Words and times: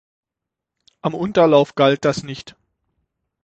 Am 1.03 1.13
Unterlauf 1.13 1.75
galt 1.75 2.05
das 2.05 2.23
nicht. 2.23 2.55